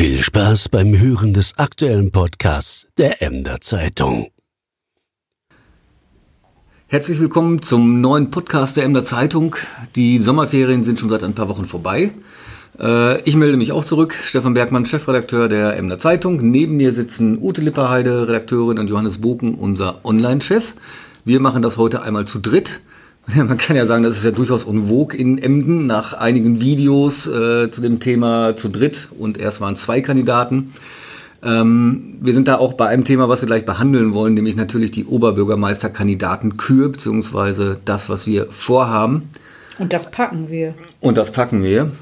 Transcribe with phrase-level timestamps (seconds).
[0.00, 4.28] Viel Spaß beim Hören des aktuellen Podcasts der Emder Zeitung.
[6.86, 9.56] Herzlich willkommen zum neuen Podcast der Emder Zeitung.
[9.96, 12.12] Die Sommerferien sind schon seit ein paar Wochen vorbei.
[12.80, 14.14] Äh, ich melde mich auch zurück.
[14.14, 16.50] Stefan Bergmann, Chefredakteur der Emder Zeitung.
[16.50, 20.76] Neben mir sitzen Ute Lipperheide, Redakteurin, und Johannes Boken, unser Online-Chef.
[21.26, 22.80] Wir machen das heute einmal zu dritt.
[23.34, 27.70] Man kann ja sagen, das ist ja durchaus vogue in Emden nach einigen Videos äh,
[27.70, 30.72] zu dem Thema zu dritt und erst waren zwei Kandidaten.
[31.42, 34.90] Ähm, wir sind da auch bei einem Thema, was wir gleich behandeln wollen, nämlich natürlich
[34.90, 39.30] die Oberbürgermeisterkandidaten Kür, beziehungsweise das, was wir vorhaben.
[39.78, 40.74] Und das packen wir.
[41.00, 41.92] Und das packen wir.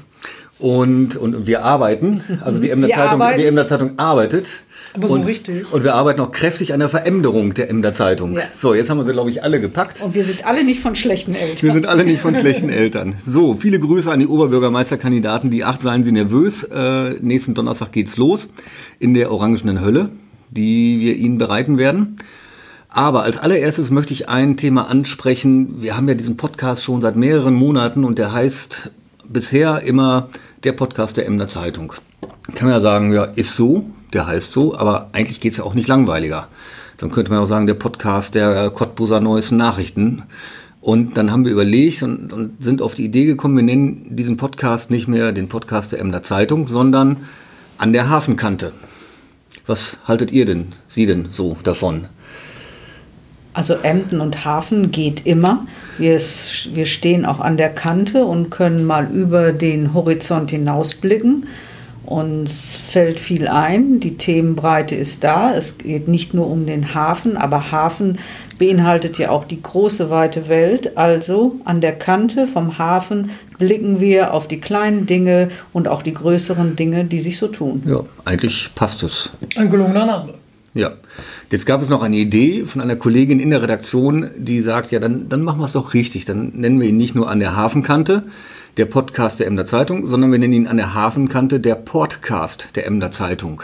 [0.57, 4.49] Und, und wir arbeiten, also die Emder, Zeitung, die Emder Zeitung arbeitet.
[4.93, 5.71] Aber so und, richtig.
[5.71, 8.33] Und wir arbeiten auch kräftig an der Veränderung der Emder Zeitung.
[8.33, 8.43] Ja.
[8.53, 10.01] So, jetzt haben wir sie, glaube ich, alle gepackt.
[10.01, 11.61] Und wir sind alle nicht von schlechten Eltern.
[11.61, 13.15] Wir sind alle nicht von schlechten Eltern.
[13.25, 15.49] So, viele Grüße an die Oberbürgermeisterkandidaten.
[15.51, 16.63] Die acht seien Sie nervös.
[16.63, 18.49] Äh, nächsten Donnerstag geht's los
[18.99, 20.09] in der orangenen Hölle,
[20.49, 22.17] die wir Ihnen bereiten werden.
[22.89, 25.81] Aber als allererstes möchte ich ein Thema ansprechen.
[25.81, 28.89] Wir haben ja diesen Podcast schon seit mehreren Monaten und der heißt
[29.27, 30.29] bisher immer
[30.63, 31.93] der Podcast der Emder Zeitung.
[32.55, 35.73] Kann man ja sagen, ja, ist so, der heißt so, aber eigentlich geht's ja auch
[35.73, 36.47] nicht langweiliger.
[36.97, 40.23] Dann könnte man auch sagen, der Podcast der Cottbuser Neuesten Nachrichten.
[40.81, 44.37] Und dann haben wir überlegt und, und sind auf die Idee gekommen, wir nennen diesen
[44.37, 47.17] Podcast nicht mehr den Podcast der Emder Zeitung, sondern
[47.77, 48.71] an der Hafenkante.
[49.67, 52.07] Was haltet ihr denn, Sie denn so davon?
[53.53, 55.65] Also Emden und Hafen geht immer.
[55.97, 61.47] Wir, wir stehen auch an der Kante und können mal über den Horizont hinausblicken.
[62.09, 65.53] Uns fällt viel ein, die Themenbreite ist da.
[65.53, 68.17] Es geht nicht nur um den Hafen, aber Hafen
[68.57, 70.97] beinhaltet ja auch die große weite Welt.
[70.97, 76.15] Also an der Kante vom Hafen blicken wir auf die kleinen Dinge und auch die
[76.15, 77.83] größeren Dinge, die sich so tun.
[77.85, 79.29] Ja, eigentlich passt es.
[79.55, 80.33] Ein gelungener Name.
[80.73, 80.93] Ja.
[81.51, 84.99] Jetzt gab es noch eine Idee von einer Kollegin in der Redaktion, die sagt, ja,
[84.99, 86.25] dann, dann machen wir es doch richtig.
[86.25, 88.23] Dann nennen wir ihn nicht nur an der Hafenkante,
[88.79, 92.87] der Podcast der Emder Zeitung, sondern wir nennen ihn an der Hafenkante der Podcast der
[92.87, 93.61] Emder Zeitung.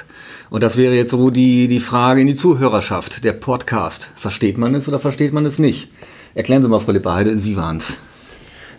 [0.49, 4.09] Und das wäre jetzt so die, die Frage in die Zuhörerschaft, der Podcast.
[4.17, 5.87] Versteht man es oder versteht man es nicht?
[6.33, 7.99] Erklären Sie mal, Frau Lipperheide, Sie waren's.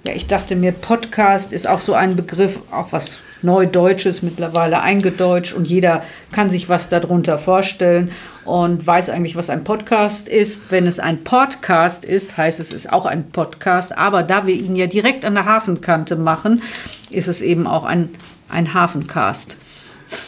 [0.07, 5.53] Ja, ich dachte mir, Podcast ist auch so ein Begriff, auch was Neudeutsches mittlerweile eingedeutscht
[5.53, 8.13] und jeder kann sich was darunter vorstellen
[8.45, 10.71] und weiß eigentlich, was ein Podcast ist.
[10.71, 14.55] Wenn es ein Podcast ist, heißt es, es ist auch ein Podcast, aber da wir
[14.55, 16.63] ihn ja direkt an der Hafenkante machen,
[17.11, 18.11] ist es eben auch ein,
[18.49, 19.57] ein Hafencast.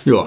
[0.04, 0.26] Ja,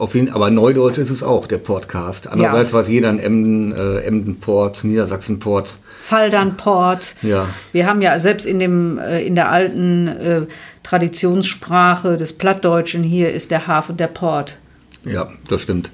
[0.00, 2.26] auf jeden aber Neudeutsch ist es auch, der Podcast.
[2.26, 2.78] Andererseits Ja.
[2.78, 5.78] weiß jeder in Emden, äh, Emdenport, Niedersachsenport.
[5.98, 7.14] Faldernport.
[7.22, 7.46] Ja.
[7.72, 10.42] Wir haben ja selbst in, dem, äh, in der alten äh,
[10.82, 14.56] Traditionssprache des Plattdeutschen hier ist der Hafen der Port.
[15.04, 15.90] Ja, das stimmt.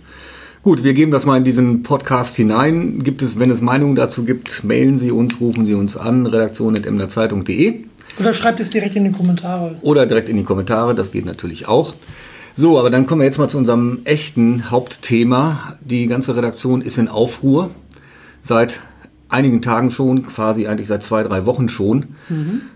[0.62, 3.03] Gut, wir geben das mal in diesen Podcast hinein.
[3.03, 7.84] Gibt es, wenn es Meinungen dazu gibt, mailen Sie uns, rufen Sie uns an, redaktion.emderzeitung.de
[8.19, 9.77] Oder schreibt es direkt in die Kommentare.
[9.83, 11.95] oder direkt in die Kommentare, das geht natürlich auch.
[12.59, 15.75] So, aber dann kommen wir jetzt mal zu unserem echten Hauptthema.
[15.83, 17.71] Die ganze Redaktion ist in Aufruhr.
[18.43, 18.81] Seit
[19.28, 22.06] einigen Tagen schon, quasi eigentlich seit zwei, drei Wochen schon,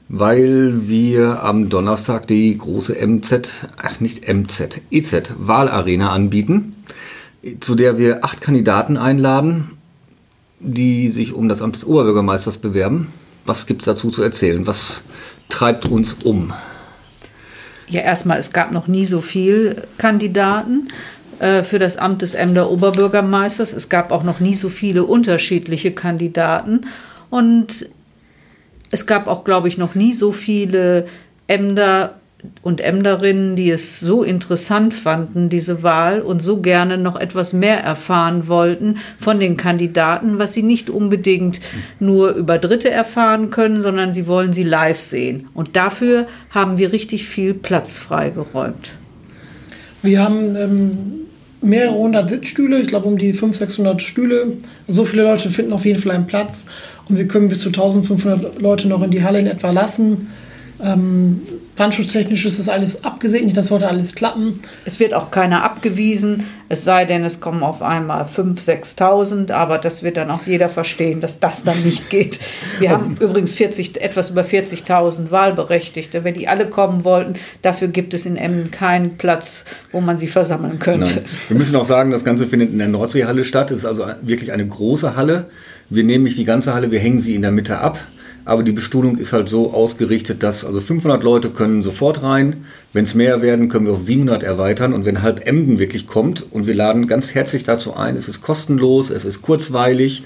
[0.08, 6.74] weil wir am Donnerstag die große MZ, ach nicht MZ, EZ Wahlarena anbieten,
[7.60, 9.70] zu der wir acht Kandidaten einladen,
[10.58, 13.06] die sich um das Amt des Oberbürgermeisters bewerben.
[13.46, 14.66] Was gibt's dazu zu erzählen?
[14.66, 15.04] Was
[15.48, 16.52] treibt uns um?
[17.90, 20.86] Ja, erstmal, es gab noch nie so viel Kandidaten
[21.40, 23.72] äh, für das Amt des Emder Oberbürgermeisters.
[23.72, 26.82] Es gab auch noch nie so viele unterschiedliche Kandidaten.
[27.30, 27.90] Und
[28.92, 31.06] es gab auch, glaube ich, noch nie so viele
[31.48, 32.19] Emder
[32.62, 37.80] und Emderinnen, die es so interessant fanden, diese Wahl, und so gerne noch etwas mehr
[37.80, 41.60] erfahren wollten von den Kandidaten, was sie nicht unbedingt
[41.98, 45.48] nur über Dritte erfahren können, sondern sie wollen sie live sehen.
[45.54, 48.92] Und dafür haben wir richtig viel Platz freigeräumt.
[50.02, 51.12] Wir haben ähm,
[51.62, 54.52] mehrere hundert Sitzstühle, ich glaube um die 500, 600 Stühle.
[54.88, 56.66] So viele Leute finden auf jeden Fall einen Platz
[57.08, 60.28] und wir können bis zu 1500 Leute noch in die Halle in etwa lassen.
[60.82, 61.42] Ähm,
[61.76, 64.60] brandschutztechnisch ist das alles abgesegnet, das sollte alles klappen.
[64.84, 69.78] Es wird auch keiner abgewiesen, es sei denn, es kommen auf einmal 5.000, 6.000, aber
[69.78, 72.38] das wird dann auch jeder verstehen, dass das dann nicht geht.
[72.78, 76.24] Wir haben übrigens 40, etwas über 40.000 Wahlberechtigte.
[76.24, 80.28] Wenn die alle kommen wollten, dafür gibt es in Emden keinen Platz, wo man sie
[80.28, 81.14] versammeln könnte.
[81.16, 81.24] Nein.
[81.48, 83.70] Wir müssen auch sagen, das Ganze findet in der Nordseehalle statt.
[83.70, 85.46] Es ist also wirklich eine große Halle.
[85.90, 87.98] Wir nehmen nicht die ganze Halle, wir hängen sie in der Mitte ab.
[88.50, 92.64] Aber die Bestuhlung ist halt so ausgerichtet, dass also 500 Leute können sofort rein.
[92.92, 94.92] Wenn es mehr werden, können wir auf 700 erweitern.
[94.92, 98.42] Und wenn halb Emden wirklich kommt und wir laden ganz herzlich dazu ein, es ist
[98.42, 100.24] kostenlos, es ist kurzweilig,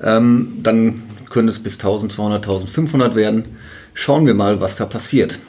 [0.00, 3.46] ähm, dann können es bis 1200, 1500 werden.
[3.94, 5.40] Schauen wir mal, was da passiert.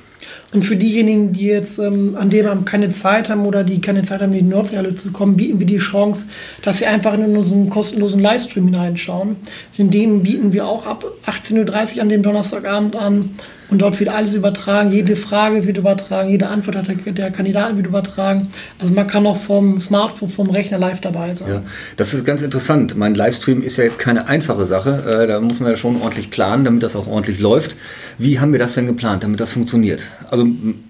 [0.54, 4.04] Und für diejenigen, die jetzt ähm, an dem Abend keine Zeit haben oder die keine
[4.04, 6.30] Zeit haben, in die Nordseehalle zu kommen, bieten wir die Chance,
[6.62, 9.36] dass sie einfach in unseren kostenlosen Livestream hineinschauen.
[9.78, 13.32] In dem bieten wir auch ab 18.30 Uhr an dem Donnerstagabend an.
[13.70, 17.88] Und dort wird alles übertragen, jede Frage wird übertragen, jede Antwort der, der Kandidaten wird
[17.88, 18.48] übertragen.
[18.80, 21.50] Also man kann auch vom Smartphone, vom Rechner live dabei sein.
[21.50, 21.64] Ja,
[21.98, 22.96] das ist ganz interessant.
[22.96, 25.22] Mein Livestream ist ja jetzt keine einfache Sache.
[25.24, 27.76] Äh, da muss man ja schon ordentlich planen, damit das auch ordentlich läuft.
[28.18, 30.04] Wie haben wir das denn geplant, damit das funktioniert?
[30.30, 30.48] Also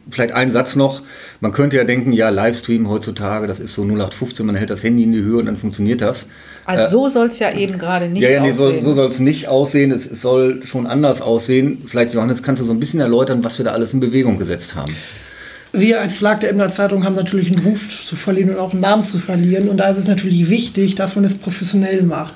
[0.10, 1.02] vielleicht ein Satz noch.
[1.40, 5.04] Man könnte ja denken, ja, Livestream heutzutage, das ist so 0815, man hält das Handy
[5.04, 6.28] in die Höhe und dann funktioniert das.
[6.66, 8.82] Also äh, so soll es ja eben gerade nicht ja, ja, nee, aussehen.
[8.82, 9.92] So, so soll es nicht aussehen.
[9.92, 11.84] Es, es soll schon anders aussehen.
[11.86, 14.76] Vielleicht, Johannes, kannst du so ein bisschen erläutern, was wir da alles in Bewegung gesetzt
[14.76, 14.96] haben?
[15.72, 18.82] Wir als Verlag der Emder Zeitung haben natürlich einen Ruf zu verlieren und auch einen
[18.82, 19.70] Namen zu verlieren.
[19.70, 22.36] Und da ist es natürlich wichtig, dass man es professionell macht.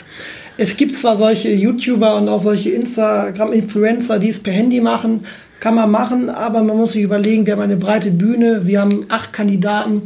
[0.57, 5.25] Es gibt zwar solche YouTuber und auch solche Instagram-Influencer, die es per Handy machen,
[5.61, 9.05] kann man machen, aber man muss sich überlegen, wir haben eine breite Bühne, wir haben
[9.09, 10.01] acht Kandidaten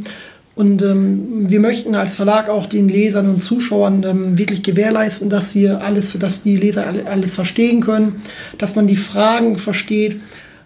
[0.54, 5.54] und ähm, wir möchten als Verlag auch den Lesern und Zuschauern ähm, wirklich gewährleisten, dass
[5.54, 8.22] wir alles, dass die Leser alles verstehen können,
[8.58, 10.20] dass man die Fragen versteht.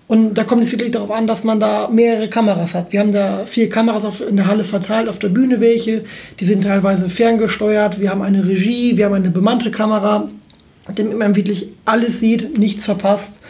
[0.08, 2.92] Und da kommt es wirklich darauf an, dass man da mehrere Kameras hat.
[2.92, 6.02] Wir haben da vier Kameras auf, in der Halle verteilt, auf der Bühne welche.
[6.40, 8.00] Die sind teilweise ferngesteuert.
[8.00, 10.28] Wir haben eine Regie, wir haben eine bemannte Kamera,
[10.92, 13.40] damit man wirklich alles sieht, nichts verpasst.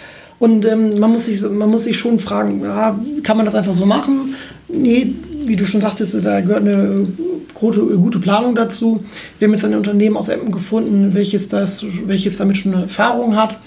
[0.40, 3.74] Und ähm, man, muss sich, man muss sich schon fragen, ja, kann man das einfach
[3.74, 4.34] so machen?
[4.68, 5.14] Nee,
[5.44, 7.02] wie du schon sagtest, da gehört eine
[7.52, 9.02] gute, gute Planung dazu.
[9.38, 13.36] Wir haben jetzt ein Unternehmen aus Emden gefunden, welches, das, welches damit schon eine Erfahrung
[13.36, 13.60] hat.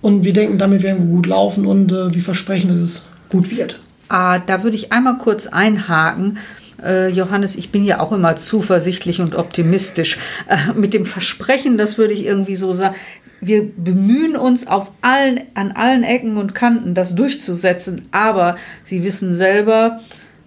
[0.00, 3.50] Und wir denken, damit werden wir gut laufen und äh, wir versprechen, dass es gut
[3.50, 3.80] wird.
[4.08, 6.38] Ah, da würde ich einmal kurz einhaken.
[6.82, 10.18] Äh, Johannes, ich bin ja auch immer zuversichtlich und optimistisch.
[10.48, 12.94] Äh, mit dem Versprechen, das würde ich irgendwie so sagen,
[13.42, 18.06] wir bemühen uns auf allen, an allen Ecken und Kanten, das durchzusetzen.
[18.12, 19.98] Aber Sie wissen selber,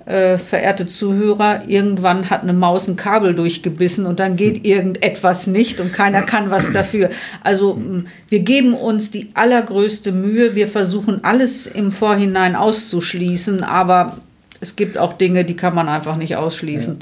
[0.05, 5.79] äh, verehrte Zuhörer, irgendwann hat eine Maus ein Kabel durchgebissen und dann geht irgendetwas nicht
[5.79, 7.09] und keiner kann was dafür.
[7.43, 7.81] Also
[8.29, 14.17] wir geben uns die allergrößte Mühe, wir versuchen alles im Vorhinein auszuschließen, aber
[14.61, 16.99] es gibt auch Dinge, die kann man einfach nicht ausschließen.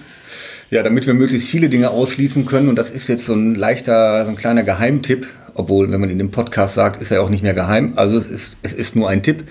[0.69, 0.77] Ja.
[0.77, 4.23] ja, damit wir möglichst viele Dinge ausschließen können und das ist jetzt so ein leichter,
[4.23, 7.43] so ein kleiner Geheimtipp, obwohl, wenn man in dem Podcast sagt, ist er auch nicht
[7.43, 7.93] mehr geheim.
[7.95, 9.43] Also es ist, es ist nur ein Tipp.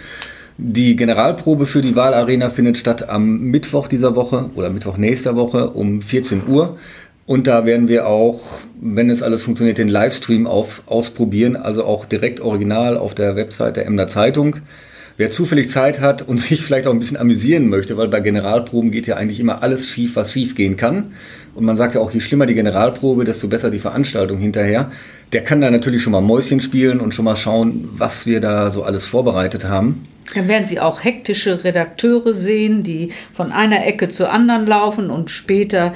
[0.58, 5.70] Die Generalprobe für die Wahlarena findet statt am Mittwoch dieser Woche oder Mittwoch nächster Woche
[5.70, 6.76] um 14 Uhr.
[7.24, 8.40] Und da werden wir auch,
[8.80, 13.76] wenn es alles funktioniert, den Livestream auf, ausprobieren, also auch direkt original auf der Website
[13.76, 14.56] der Emder Zeitung.
[15.22, 18.90] Wer zufällig Zeit hat und sich vielleicht auch ein bisschen amüsieren möchte, weil bei Generalproben
[18.90, 21.12] geht ja eigentlich immer alles schief, was schief gehen kann.
[21.54, 24.90] Und man sagt ja auch, je schlimmer die Generalprobe, desto besser die Veranstaltung hinterher.
[25.32, 28.72] Der kann da natürlich schon mal Mäuschen spielen und schon mal schauen, was wir da
[28.72, 30.08] so alles vorbereitet haben.
[30.34, 35.30] Dann werden Sie auch hektische Redakteure sehen, die von einer Ecke zur anderen laufen und
[35.30, 35.92] später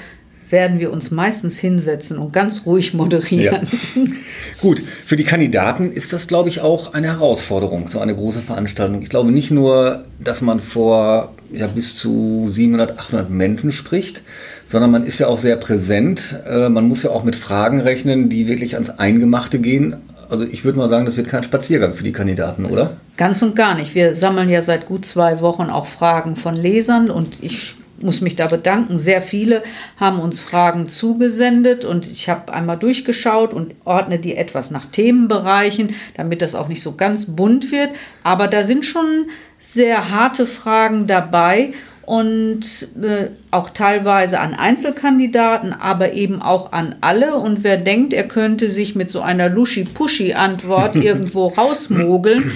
[0.51, 3.69] werden wir uns meistens hinsetzen und ganz ruhig moderieren.
[3.95, 4.03] Ja.
[4.61, 9.03] Gut, für die Kandidaten ist das, glaube ich, auch eine Herausforderung, so eine große Veranstaltung.
[9.03, 14.23] Ich glaube nicht nur, dass man vor ja, bis zu 700, 800 Menschen spricht,
[14.67, 16.41] sondern man ist ja auch sehr präsent.
[16.49, 19.97] Äh, man muss ja auch mit Fragen rechnen, die wirklich ans Eingemachte gehen.
[20.29, 22.97] Also ich würde mal sagen, das wird kein Spaziergang für die Kandidaten, oder?
[23.17, 23.95] Ganz und gar nicht.
[23.95, 28.37] Wir sammeln ja seit gut zwei Wochen auch Fragen von Lesern und ich muss mich
[28.37, 28.99] da bedanken.
[28.99, 29.63] Sehr viele
[29.99, 35.95] haben uns Fragen zugesendet und ich habe einmal durchgeschaut und ordne die etwas nach Themenbereichen,
[36.15, 37.91] damit das auch nicht so ganz bunt wird.
[38.23, 39.27] Aber da sind schon
[39.59, 41.73] sehr harte Fragen dabei
[42.07, 47.35] und äh, auch teilweise an Einzelkandidaten, aber eben auch an alle.
[47.35, 52.53] Und wer denkt, er könnte sich mit so einer Luschi-Puschi-Antwort irgendwo rausmogeln,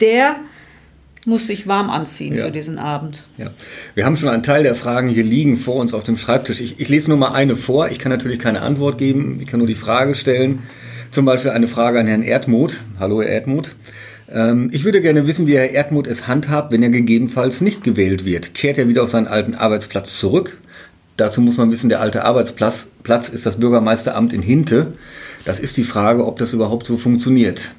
[0.00, 0.36] der
[1.28, 2.44] muss sich warm anziehen ja.
[2.44, 3.24] für diesen Abend.
[3.36, 3.50] Ja.
[3.94, 6.60] Wir haben schon einen Teil der Fragen hier liegen vor uns auf dem Schreibtisch.
[6.60, 7.88] Ich, ich lese nur mal eine vor.
[7.90, 9.38] Ich kann natürlich keine Antwort geben.
[9.40, 10.64] Ich kann nur die Frage stellen.
[11.12, 12.78] Zum Beispiel eine Frage an Herrn Erdmuth.
[12.98, 13.76] Hallo, Herr Erdmuth.
[14.30, 18.24] Ähm, ich würde gerne wissen, wie Herr Erdmuth es handhabt, wenn er gegebenenfalls nicht gewählt
[18.24, 18.54] wird.
[18.54, 20.58] Kehrt er wieder auf seinen alten Arbeitsplatz zurück?
[21.16, 24.92] Dazu muss man wissen, der alte Arbeitsplatz Platz ist das Bürgermeisteramt in Hinte.
[25.44, 27.70] Das ist die Frage, ob das überhaupt so funktioniert.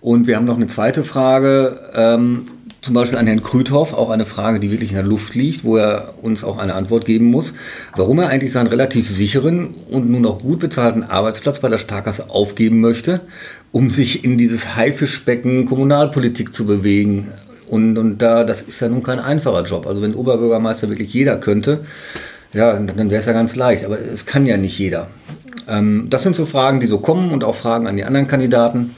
[0.00, 1.80] Und wir haben noch eine zweite Frage.
[1.94, 2.44] Ähm,
[2.84, 5.78] zum Beispiel an Herrn Krüthoff auch eine Frage, die wirklich in der Luft liegt, wo
[5.78, 7.54] er uns auch eine Antwort geben muss,
[7.96, 12.28] warum er eigentlich seinen relativ sicheren und nun auch gut bezahlten Arbeitsplatz bei der Sparkasse
[12.28, 13.20] aufgeben möchte,
[13.72, 17.32] um sich in dieses Haifischbecken Kommunalpolitik zu bewegen.
[17.68, 19.86] Und, und da, das ist ja nun kein einfacher Job.
[19.86, 21.80] Also wenn Oberbürgermeister wirklich jeder könnte,
[22.52, 23.86] ja, dann wäre es ja ganz leicht.
[23.86, 25.08] Aber es kann ja nicht jeder.
[25.66, 28.94] Ähm, das sind so Fragen, die so kommen und auch Fragen an die anderen Kandidaten.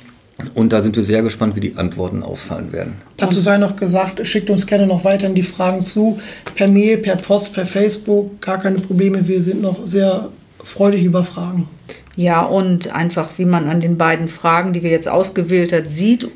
[0.55, 2.95] Und da sind wir sehr gespannt, wie die Antworten ausfallen werden.
[3.17, 6.21] Dazu sei noch gesagt, schickt uns gerne noch weiterhin die Fragen zu.
[6.55, 8.41] Per Mail, per Post, per Facebook.
[8.43, 9.27] Gar keine Probleme.
[9.27, 10.29] Wir sind noch sehr
[10.67, 11.69] freudig über Fragen.
[12.17, 16.27] Ja, und einfach, wie man an den beiden Fragen, die wir jetzt ausgewählt hat, sieht,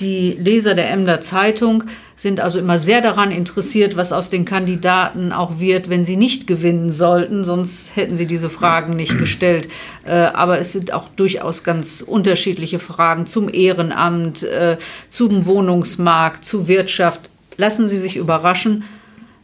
[0.00, 1.84] die Leser der Emder Zeitung
[2.16, 6.48] sind also immer sehr daran interessiert, was aus den Kandidaten auch wird, wenn sie nicht
[6.48, 9.68] gewinnen sollten, sonst hätten sie diese Fragen nicht gestellt.
[10.04, 14.76] Äh, aber es sind auch durchaus ganz unterschiedliche Fragen zum Ehrenamt, äh,
[15.08, 17.20] zum Wohnungsmarkt, zu Wirtschaft.
[17.56, 18.84] Lassen Sie sich überraschen.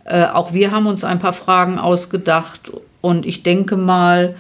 [0.05, 4.35] Äh, auch wir haben uns ein paar Fragen ausgedacht und ich denke mal,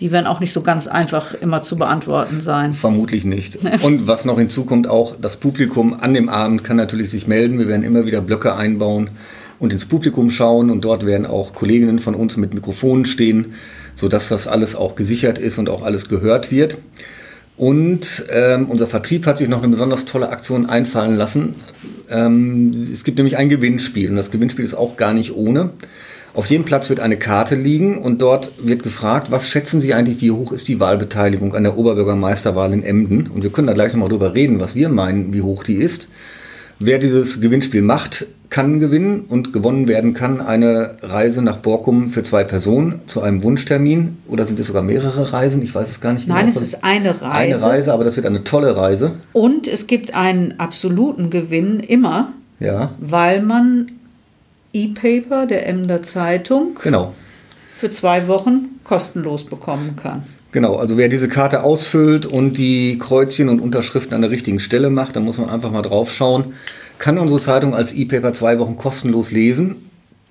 [0.00, 2.72] die werden auch nicht so ganz einfach immer zu beantworten sein.
[2.72, 3.58] Vermutlich nicht.
[3.82, 7.58] Und was noch hinzukommt, auch das Publikum an dem Abend kann natürlich sich melden.
[7.58, 9.10] Wir werden immer wieder Blöcke einbauen
[9.58, 13.52] und ins Publikum schauen und dort werden auch Kolleginnen von uns mit Mikrofonen stehen,
[13.94, 16.78] sodass das alles auch gesichert ist und auch alles gehört wird.
[17.58, 21.56] Und ähm, unser Vertrieb hat sich noch eine besonders tolle Aktion einfallen lassen.
[22.08, 25.68] Ähm, es gibt nämlich ein Gewinnspiel und das Gewinnspiel ist auch gar nicht ohne.
[26.32, 30.20] Auf jedem Platz wird eine Karte liegen und dort wird gefragt, was schätzen Sie eigentlich,
[30.20, 33.26] wie hoch ist die Wahlbeteiligung an der Oberbürgermeisterwahl in Emden?
[33.26, 36.08] Und wir können da gleich nochmal drüber reden, was wir meinen, wie hoch die ist.
[36.78, 42.22] Wer dieses Gewinnspiel macht, kann gewinnen und gewonnen werden kann eine Reise nach Borkum für
[42.22, 44.18] zwei Personen zu einem Wunschtermin.
[44.26, 45.62] Oder sind es sogar mehrere Reisen?
[45.62, 46.36] Ich weiß es gar nicht genau.
[46.36, 47.56] Nein, es ist eine Reise.
[47.56, 49.12] Eine Reise, aber das wird eine tolle Reise.
[49.32, 52.92] Und es gibt einen absoluten Gewinn immer, ja.
[52.98, 53.86] weil man
[54.72, 57.14] E-Paper der Emder Zeitung genau.
[57.76, 60.24] für zwei Wochen kostenlos bekommen kann.
[60.52, 64.90] Genau, also wer diese Karte ausfüllt und die Kreuzchen und Unterschriften an der richtigen Stelle
[64.90, 66.54] macht, da muss man einfach mal drauf schauen,
[66.98, 69.89] kann unsere Zeitung als E-Paper zwei Wochen kostenlos lesen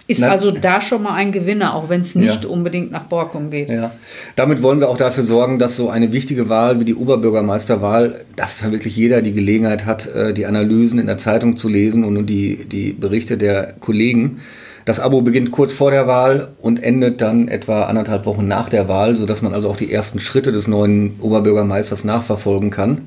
[0.09, 2.49] ist Na, also da schon mal ein Gewinner, auch wenn es nicht ja.
[2.49, 3.69] unbedingt nach Borkum geht.
[3.69, 3.91] Ja.
[4.35, 8.59] Damit wollen wir auch dafür sorgen, dass so eine wichtige Wahl wie die Oberbürgermeisterwahl, dass
[8.59, 12.25] da wirklich jeder die Gelegenheit hat, äh, die Analysen in der Zeitung zu lesen und
[12.25, 14.39] die, die Berichte der Kollegen.
[14.85, 18.87] Das Abo beginnt kurz vor der Wahl und endet dann etwa anderthalb Wochen nach der
[18.87, 23.05] Wahl, sodass man also auch die ersten Schritte des neuen Oberbürgermeisters nachverfolgen kann.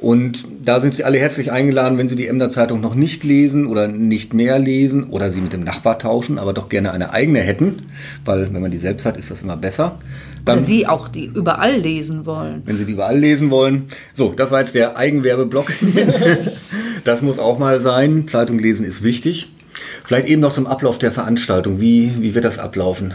[0.00, 3.66] Und da sind Sie alle herzlich eingeladen, wenn Sie die Emder Zeitung noch nicht lesen
[3.66, 7.40] oder nicht mehr lesen oder sie mit dem Nachbar tauschen, aber doch gerne eine eigene
[7.40, 7.82] hätten,
[8.24, 9.98] weil wenn man die selbst hat, ist das immer besser.
[10.44, 12.62] Dann, oder Sie auch die überall lesen wollen.
[12.64, 13.88] Wenn Sie die überall lesen wollen.
[14.14, 15.72] So, das war jetzt der Eigenwerbeblock.
[17.04, 18.28] das muss auch mal sein.
[18.28, 19.52] Zeitung lesen ist wichtig.
[20.04, 21.80] Vielleicht eben noch zum Ablauf der Veranstaltung.
[21.80, 23.14] Wie, wie wird das ablaufen?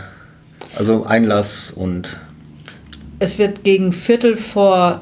[0.75, 2.18] Also Einlass und.
[3.20, 5.02] Es wird gegen Viertel vor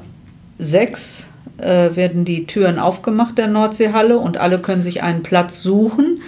[0.60, 1.28] sechs
[1.62, 6.22] äh, werden die Türen aufgemacht der Nordseehalle und alle können sich einen Platz suchen.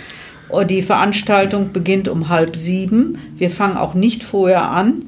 [0.69, 3.17] Die Veranstaltung beginnt um halb sieben.
[3.37, 5.05] Wir fangen auch nicht vorher an.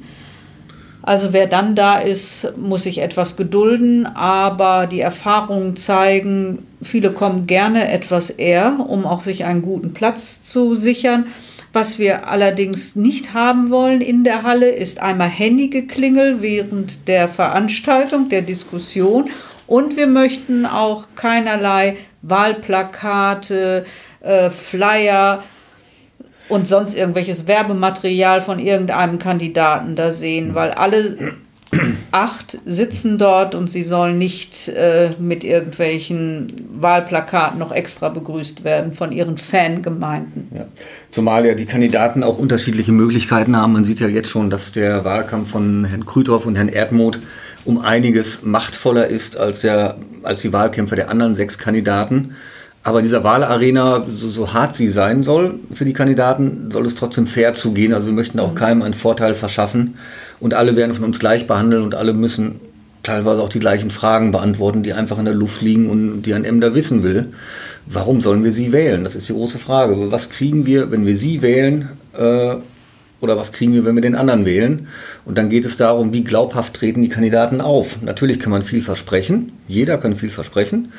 [1.06, 7.46] Also wer dann da ist, muss sich etwas gedulden, aber die Erfahrungen zeigen, viele kommen
[7.46, 11.26] gerne etwas eher, um auch sich einen guten Platz zu sichern.
[11.72, 18.28] Was wir allerdings nicht haben wollen in der Halle, ist einmal Handygeklingel während der Veranstaltung,
[18.28, 19.30] der Diskussion
[19.66, 23.84] und wir möchten auch keinerlei Wahlplakate,
[24.20, 25.42] äh, Flyer
[26.48, 31.36] und sonst irgendwelches Werbematerial von irgendeinem Kandidaten da sehen, weil alle
[32.12, 36.46] acht sitzen dort und sie sollen nicht äh, mit irgendwelchen
[36.80, 40.48] Wahlplakaten noch extra begrüßt werden von ihren Fangemeinden.
[40.54, 40.66] Ja.
[41.10, 43.72] Zumal ja die Kandidaten auch unterschiedliche Möglichkeiten haben.
[43.72, 47.18] Man sieht ja jetzt schon, dass der Wahlkampf von Herrn Krüthoff und Herrn Erdmuth
[47.66, 52.36] um einiges machtvoller ist als, der, als die Wahlkämpfe der anderen sechs Kandidaten.
[52.82, 56.94] Aber in dieser Wahlarena, so, so, hart sie sein soll für die Kandidaten, soll es
[56.94, 57.92] trotzdem fair zugehen.
[57.92, 58.56] Also wir möchten auch mhm.
[58.56, 59.96] keinem einen Vorteil verschaffen
[60.38, 62.60] und alle werden von uns gleich behandeln und alle müssen
[63.02, 66.44] teilweise auch die gleichen Fragen beantworten, die einfach in der Luft liegen und die ein
[66.44, 67.32] Emder wissen will.
[67.86, 69.04] Warum sollen wir sie wählen?
[69.04, 70.12] Das ist die große Frage.
[70.12, 71.88] Was kriegen wir, wenn wir sie wählen?
[72.16, 72.56] Äh,
[73.20, 74.88] oder was kriegen wir, wenn wir den anderen wählen?
[75.24, 78.02] Und dann geht es darum, wie glaubhaft treten die Kandidaten auf.
[78.02, 80.92] Natürlich kann man viel versprechen, jeder kann viel versprechen,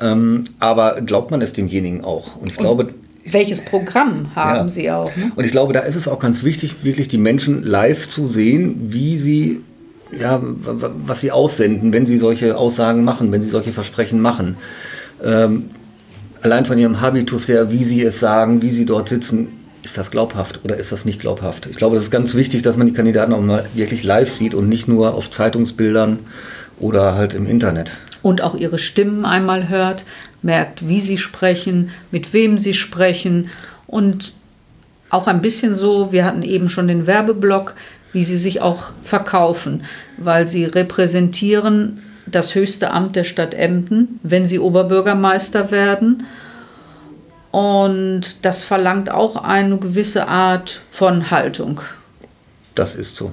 [0.00, 2.36] ähm, aber glaubt man es demjenigen auch?
[2.36, 4.68] Und ich Und glaube, welches Programm haben ja.
[4.68, 5.14] Sie auch?
[5.16, 5.30] Ne?
[5.36, 8.88] Und ich glaube, da ist es auch ganz wichtig, wirklich die Menschen live zu sehen,
[8.88, 9.60] wie sie,
[10.16, 14.56] ja, was sie aussenden, wenn sie solche Aussagen machen, wenn sie solche Versprechen machen.
[15.22, 15.70] Ähm,
[16.42, 19.48] allein von ihrem Habitus her, wie sie es sagen, wie sie dort sitzen,
[19.82, 21.66] ist das glaubhaft oder ist das nicht glaubhaft?
[21.66, 24.54] Ich glaube, das ist ganz wichtig, dass man die Kandidaten auch mal wirklich live sieht
[24.54, 26.20] und nicht nur auf Zeitungsbildern
[26.78, 27.92] oder halt im Internet.
[28.22, 30.04] Und auch ihre Stimmen einmal hört,
[30.42, 33.50] merkt, wie sie sprechen, mit wem sie sprechen
[33.86, 34.32] und
[35.10, 37.74] auch ein bisschen so, wir hatten eben schon den Werbeblock,
[38.12, 39.82] wie sie sich auch verkaufen,
[40.16, 46.24] weil sie repräsentieren das höchste Amt der Stadt Emden, wenn sie Oberbürgermeister werden.
[47.52, 51.80] Und das verlangt auch eine gewisse Art von Haltung.
[52.74, 53.32] Das ist so.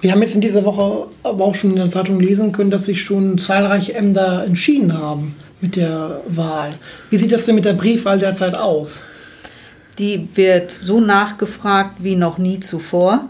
[0.00, 2.84] Wir haben jetzt in dieser Woche aber auch schon in der Zeitung lesen können, dass
[2.84, 6.70] sich schon zahlreiche Ämter entschieden haben mit der Wahl.
[7.10, 9.04] Wie sieht das denn mit der Briefwahl derzeit aus?
[9.98, 13.28] Die wird so nachgefragt wie noch nie zuvor.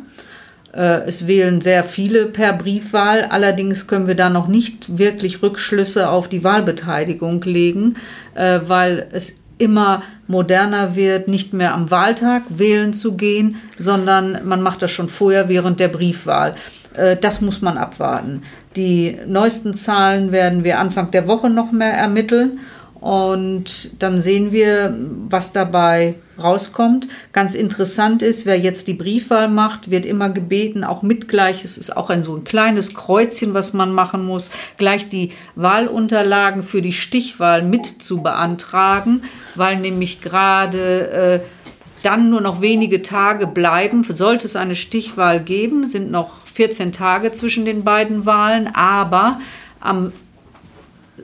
[0.75, 6.11] Äh, es wählen sehr viele per Briefwahl, allerdings können wir da noch nicht wirklich Rückschlüsse
[6.11, 7.97] auf die Wahlbeteiligung legen,
[8.35, 14.63] äh, weil es immer moderner wird, nicht mehr am Wahltag wählen zu gehen, sondern man
[14.63, 16.55] macht das schon vorher während der Briefwahl.
[16.95, 18.43] Äh, das muss man abwarten.
[18.77, 22.61] Die neuesten Zahlen werden wir Anfang der Woche noch mehr ermitteln
[23.01, 24.97] und dann sehen wir,
[25.29, 27.09] was dabei rauskommt.
[27.33, 31.79] Ganz interessant ist, wer jetzt die Briefwahl macht, wird immer gebeten, auch mit gleich, es
[31.79, 36.83] ist auch ein so ein kleines Kreuzchen, was man machen muss, gleich die Wahlunterlagen für
[36.83, 39.23] die Stichwahl mit zu beantragen,
[39.55, 41.41] weil nämlich gerade äh,
[42.03, 44.05] dann nur noch wenige Tage bleiben.
[44.05, 49.41] Sollte es eine Stichwahl geben, sind noch 14 Tage zwischen den beiden Wahlen, aber
[49.81, 50.13] am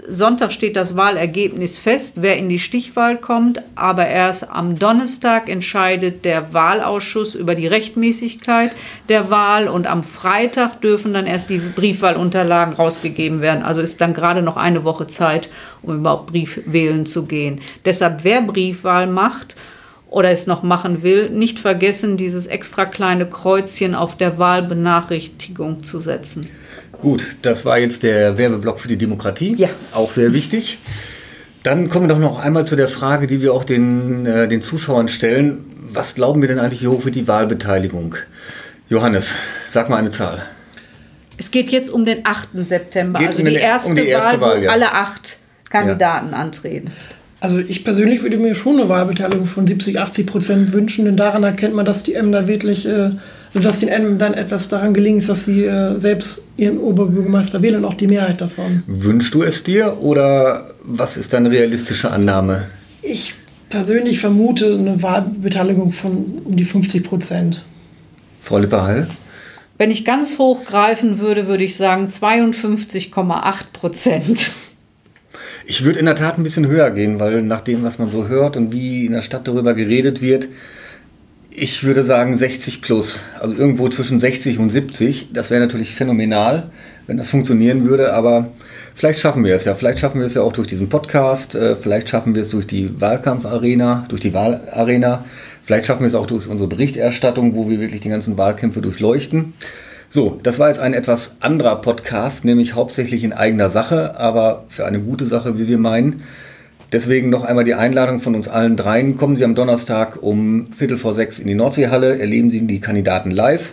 [0.07, 6.25] Sonntag steht das Wahlergebnis fest, wer in die Stichwahl kommt, aber erst am Donnerstag entscheidet
[6.27, 8.73] der Wahlausschuss über die Rechtmäßigkeit
[9.09, 13.65] der Wahl und am Freitag dürfen dann erst die Briefwahlunterlagen rausgegeben werden.
[13.65, 15.49] Also ist dann gerade noch eine Woche Zeit,
[15.81, 17.61] um überhaupt Brief wählen zu gehen.
[17.87, 19.57] Deshalb, wer Briefwahl macht,
[20.15, 25.99] oder es noch machen will, nicht vergessen, dieses extra kleine Kreuzchen auf der Wahlbenachrichtigung zu
[25.99, 26.49] setzen.
[27.05, 29.55] Gut, das war jetzt der Werbeblock für die Demokratie.
[29.59, 29.69] Ja.
[29.93, 30.79] Auch sehr wichtig.
[31.63, 34.63] Dann kommen wir doch noch einmal zu der Frage, die wir auch den, äh, den
[34.63, 35.59] Zuschauern stellen.
[35.93, 38.15] Was glauben wir denn eigentlich, wie hoch wird die Wahlbeteiligung?
[38.89, 39.35] Johannes,
[39.69, 40.43] sag mal eine Zahl.
[41.37, 42.65] Es geht jetzt um den 8.
[42.65, 44.71] September, Geht also um die den- erste, um die erste Wahl, Wahl, wo ja.
[44.71, 46.91] alle acht Kandidaten antreten.
[47.41, 51.43] Also ich persönlich würde mir schon eine Wahlbeteiligung von 70, 80 Prozent wünschen, denn daran
[51.43, 53.11] erkennt man, dass die Ämter wirklich, äh,
[53.63, 57.85] dass den Ämtern etwas daran gelingen ist, dass sie äh, selbst ihren Oberbürgermeister wählen und
[57.85, 58.83] auch die Mehrheit davon.
[58.87, 62.67] Wünschst du es dir oder was ist deine realistische Annahme?
[63.03, 63.35] Ich
[63.71, 67.65] persönlich vermute eine Wahlbeteiligung von um die 50 Prozent.
[68.43, 69.07] Frau Lipperheil?
[69.79, 74.51] Wenn ich ganz hoch greifen würde, würde ich sagen 52,8 Prozent.
[75.67, 78.29] Ich würde in der Tat ein bisschen höher gehen, weil nach dem, was man so
[78.29, 80.49] hört und wie in der Stadt darüber geredet wird,
[81.57, 83.21] ich würde sagen 60 plus.
[83.39, 85.33] Also irgendwo zwischen 60 und 70.
[85.33, 86.71] Das wäre natürlich phänomenal,
[87.07, 88.49] wenn das funktionieren würde, aber
[88.97, 89.77] vielleicht schaffen wir es ja.
[89.77, 91.55] Vielleicht schaffen wir es ja auch durch diesen Podcast.
[91.55, 95.25] äh, Vielleicht schaffen wir es durch die Wahlkampfarena, durch die Wahlarena.
[95.63, 99.55] Vielleicht schaffen wir es auch durch unsere Berichterstattung, wo wir wirklich die ganzen Wahlkämpfe durchleuchten.
[100.11, 104.87] So, das war jetzt ein etwas anderer Podcast, nämlich hauptsächlich in eigener Sache, aber für
[104.87, 106.23] eine gute Sache, wie wir meinen.
[106.95, 109.17] Deswegen noch einmal die Einladung von uns allen dreien.
[109.17, 113.33] Kommen Sie am Donnerstag um Viertel vor sechs in die Nordseehalle, erleben Sie die Kandidaten
[113.33, 113.73] live.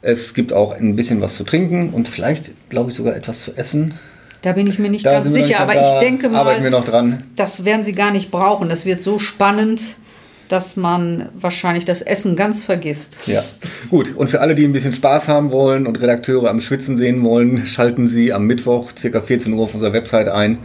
[0.00, 3.54] Es gibt auch ein bisschen was zu trinken und vielleicht, glaube ich, sogar etwas zu
[3.58, 3.92] essen.
[4.40, 6.78] Da bin ich mir nicht Da ganz sicher, nicht aber ich denke arbeiten wir mal,
[6.78, 7.22] noch dran.
[7.36, 8.70] das werden sie gar nicht brauchen.
[8.70, 9.82] Das wird so spannend,
[10.48, 13.18] dass man wahrscheinlich das Essen ganz vergisst.
[13.26, 13.44] Ja,
[13.90, 14.16] gut.
[14.16, 17.66] Und für alle, die ein bisschen Spaß haben wollen und Redakteure am Schwitzen sehen wollen,
[17.66, 19.20] schalten Sie am Mittwoch ca.
[19.20, 20.56] 14 Uhr auf unserer Website ein.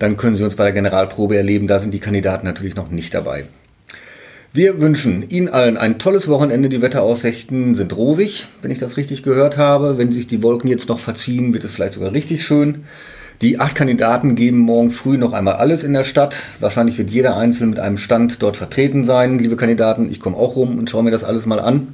[0.00, 1.68] Dann können Sie uns bei der Generalprobe erleben.
[1.68, 3.44] Da sind die Kandidaten natürlich noch nicht dabei.
[4.52, 6.68] Wir wünschen Ihnen allen ein tolles Wochenende.
[6.68, 9.98] Die Wetteraussichten sind rosig, wenn ich das richtig gehört habe.
[9.98, 12.84] Wenn sich die Wolken jetzt noch verziehen, wird es vielleicht sogar richtig schön.
[13.42, 16.42] Die acht Kandidaten geben morgen früh noch einmal alles in der Stadt.
[16.60, 19.38] Wahrscheinlich wird jeder einzeln mit einem Stand dort vertreten sein.
[19.38, 21.88] Liebe Kandidaten, ich komme auch rum und schaue mir das alles mal an.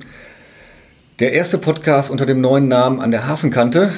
[1.18, 3.90] Der erste Podcast unter dem neuen Namen an der Hafenkante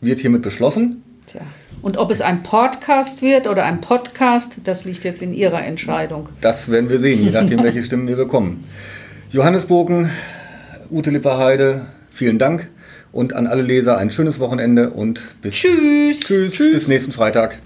[0.00, 1.02] wird hiermit beschlossen.
[1.26, 1.40] Tja.
[1.82, 6.28] Und ob es ein Podcast wird oder ein Podcast, das liegt jetzt in Ihrer Entscheidung.
[6.40, 8.64] Das werden wir sehen, je nachdem, welche Stimmen wir bekommen.
[9.30, 10.10] Johannes Bogen,
[10.90, 12.68] Ute Lipperheide, vielen Dank
[13.12, 16.20] und an alle Leser ein schönes Wochenende und bis Tschüss.
[16.20, 17.58] Tschüss, bis nächsten Freitag.